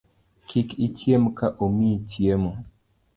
[0.49, 2.51] Kik ichiem ka omiyi chiemo